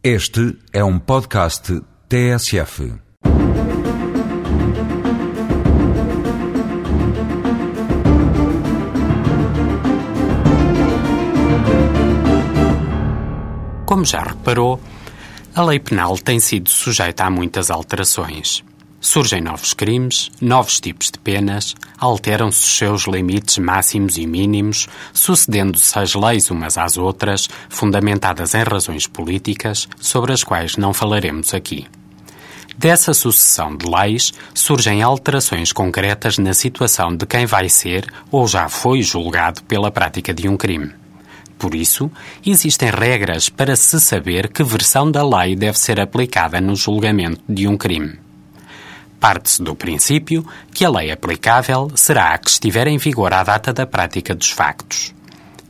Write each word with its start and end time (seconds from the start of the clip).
Este 0.00 0.56
é 0.72 0.84
um 0.84 0.96
podcast 0.96 1.82
TSF. 2.08 2.94
Como 13.84 14.04
já 14.04 14.22
reparou, 14.22 14.80
a 15.52 15.64
lei 15.64 15.80
penal 15.80 16.16
tem 16.16 16.38
sido 16.38 16.70
sujeita 16.70 17.24
a 17.24 17.30
muitas 17.30 17.68
alterações. 17.68 18.62
Surgem 19.00 19.40
novos 19.40 19.72
crimes, 19.74 20.28
novos 20.40 20.80
tipos 20.80 21.08
de 21.12 21.18
penas, 21.20 21.76
alteram-se 21.98 22.64
os 22.64 22.76
seus 22.76 23.02
limites 23.06 23.56
máximos 23.58 24.18
e 24.18 24.26
mínimos, 24.26 24.88
sucedendo-se 25.12 25.96
as 25.96 26.14
leis 26.14 26.50
umas 26.50 26.76
às 26.76 26.96
outras, 26.96 27.48
fundamentadas 27.68 28.54
em 28.54 28.64
razões 28.64 29.06
políticas, 29.06 29.88
sobre 30.00 30.32
as 30.32 30.42
quais 30.42 30.76
não 30.76 30.92
falaremos 30.92 31.54
aqui. 31.54 31.86
Dessa 32.76 33.14
sucessão 33.14 33.76
de 33.76 33.86
leis 33.88 34.32
surgem 34.52 35.00
alterações 35.00 35.72
concretas 35.72 36.36
na 36.36 36.52
situação 36.52 37.14
de 37.14 37.24
quem 37.24 37.46
vai 37.46 37.68
ser 37.68 38.04
ou 38.32 38.48
já 38.48 38.68
foi 38.68 39.02
julgado 39.02 39.62
pela 39.62 39.92
prática 39.92 40.34
de 40.34 40.48
um 40.48 40.56
crime. 40.56 40.92
Por 41.56 41.74
isso, 41.74 42.10
existem 42.44 42.90
regras 42.90 43.48
para 43.48 43.76
se 43.76 44.00
saber 44.00 44.48
que 44.48 44.62
versão 44.62 45.10
da 45.10 45.24
lei 45.24 45.54
deve 45.54 45.78
ser 45.78 46.00
aplicada 46.00 46.60
no 46.60 46.74
julgamento 46.76 47.42
de 47.48 47.66
um 47.66 47.76
crime. 47.76 48.27
Parte-se 49.20 49.62
do 49.62 49.74
princípio 49.74 50.46
que 50.72 50.84
a 50.84 50.90
lei 50.90 51.10
aplicável 51.10 51.90
será 51.96 52.34
a 52.34 52.38
que 52.38 52.50
estiver 52.50 52.86
em 52.86 52.98
vigor 52.98 53.32
à 53.32 53.42
data 53.42 53.72
da 53.72 53.84
prática 53.84 54.34
dos 54.34 54.50
factos. 54.50 55.12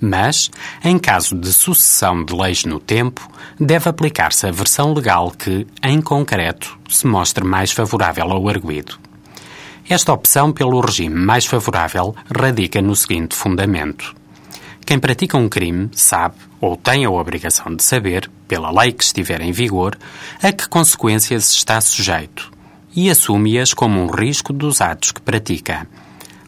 Mas, 0.00 0.50
em 0.82 0.98
caso 0.98 1.34
de 1.34 1.52
sucessão 1.52 2.24
de 2.24 2.34
leis 2.34 2.64
no 2.64 2.80
tempo, 2.80 3.28
deve 3.60 3.88
aplicar-se 3.88 4.46
a 4.46 4.50
versão 4.50 4.92
legal 4.92 5.30
que, 5.30 5.66
em 5.82 6.00
concreto, 6.00 6.78
se 6.88 7.06
mostre 7.06 7.44
mais 7.44 7.70
favorável 7.70 8.30
ao 8.30 8.48
arguído. 8.48 8.98
Esta 9.88 10.12
opção 10.12 10.50
pelo 10.50 10.80
regime 10.80 11.14
mais 11.14 11.44
favorável 11.44 12.14
radica 12.34 12.80
no 12.80 12.96
seguinte 12.96 13.36
fundamento. 13.36 14.14
Quem 14.86 14.98
pratica 14.98 15.36
um 15.36 15.48
crime 15.48 15.90
sabe, 15.92 16.36
ou 16.60 16.76
tem 16.76 17.04
a 17.04 17.10
obrigação 17.10 17.74
de 17.74 17.82
saber, 17.82 18.30
pela 18.48 18.70
lei 18.70 18.92
que 18.92 19.04
estiver 19.04 19.40
em 19.42 19.52
vigor, 19.52 19.96
a 20.42 20.52
que 20.52 20.68
consequências 20.68 21.50
está 21.50 21.80
sujeito 21.80 22.53
e 22.94 23.10
assume-as 23.10 23.74
como 23.74 24.00
um 24.00 24.06
risco 24.06 24.52
dos 24.52 24.80
atos 24.80 25.12
que 25.12 25.20
pratica. 25.20 25.86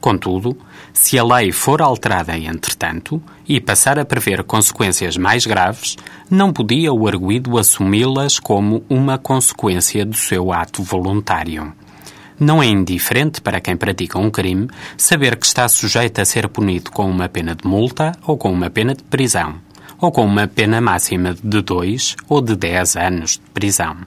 Contudo, 0.00 0.56
se 0.92 1.18
a 1.18 1.24
lei 1.24 1.52
for 1.52 1.82
alterada 1.82 2.36
entretanto 2.36 3.22
e 3.46 3.60
passar 3.60 3.98
a 3.98 4.04
prever 4.04 4.42
consequências 4.44 5.16
mais 5.16 5.44
graves, 5.44 5.96
não 6.30 6.52
podia 6.52 6.92
o 6.92 7.06
arguído 7.06 7.58
assumi-las 7.58 8.38
como 8.38 8.82
uma 8.88 9.18
consequência 9.18 10.04
do 10.04 10.16
seu 10.16 10.52
ato 10.52 10.82
voluntário. 10.82 11.72
Não 12.38 12.62
é 12.62 12.66
indiferente 12.66 13.42
para 13.42 13.60
quem 13.60 13.76
pratica 13.76 14.18
um 14.18 14.30
crime 14.30 14.68
saber 14.96 15.36
que 15.36 15.44
está 15.44 15.68
sujeito 15.68 16.22
a 16.22 16.24
ser 16.24 16.48
punido 16.48 16.90
com 16.90 17.08
uma 17.08 17.28
pena 17.28 17.54
de 17.54 17.68
multa 17.68 18.12
ou 18.26 18.38
com 18.38 18.50
uma 18.50 18.70
pena 18.70 18.94
de 18.94 19.02
prisão, 19.02 19.56
ou 20.00 20.10
com 20.10 20.24
uma 20.24 20.48
pena 20.48 20.80
máxima 20.80 21.34
de 21.34 21.60
dois 21.60 22.16
ou 22.26 22.40
de 22.40 22.56
dez 22.56 22.96
anos 22.96 23.32
de 23.32 23.50
prisão. 23.52 23.98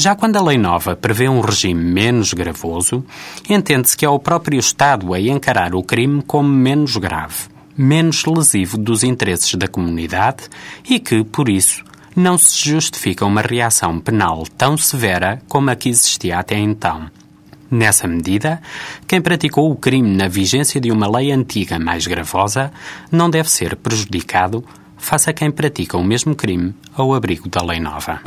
Já 0.00 0.14
quando 0.14 0.36
a 0.36 0.40
lei 0.40 0.56
nova 0.56 0.94
prevê 0.94 1.28
um 1.28 1.40
regime 1.40 1.82
menos 1.82 2.32
gravoso, 2.32 3.04
entende-se 3.50 3.96
que 3.96 4.04
é 4.04 4.08
o 4.08 4.20
próprio 4.20 4.56
Estado 4.56 5.12
a 5.12 5.18
encarar 5.18 5.74
o 5.74 5.82
crime 5.82 6.22
como 6.22 6.48
menos 6.48 6.96
grave, 6.96 7.48
menos 7.76 8.24
lesivo 8.24 8.78
dos 8.78 9.02
interesses 9.02 9.52
da 9.56 9.66
comunidade 9.66 10.44
e 10.88 11.00
que, 11.00 11.24
por 11.24 11.48
isso, 11.48 11.82
não 12.14 12.38
se 12.38 12.70
justifica 12.70 13.26
uma 13.26 13.40
reação 13.40 13.98
penal 13.98 14.44
tão 14.56 14.76
severa 14.76 15.42
como 15.48 15.68
a 15.68 15.74
que 15.74 15.88
existia 15.88 16.38
até 16.38 16.56
então. 16.56 17.10
Nessa 17.68 18.06
medida, 18.06 18.62
quem 19.04 19.20
praticou 19.20 19.68
o 19.68 19.74
crime 19.74 20.16
na 20.16 20.28
vigência 20.28 20.80
de 20.80 20.92
uma 20.92 21.10
lei 21.10 21.32
antiga 21.32 21.76
mais 21.76 22.06
gravosa 22.06 22.70
não 23.10 23.28
deve 23.28 23.50
ser 23.50 23.74
prejudicado 23.74 24.64
face 24.96 25.28
a 25.28 25.32
quem 25.32 25.50
pratica 25.50 25.98
o 25.98 26.04
mesmo 26.04 26.36
crime 26.36 26.72
ao 26.94 27.12
abrigo 27.12 27.48
da 27.48 27.64
lei 27.64 27.80
nova. 27.80 28.20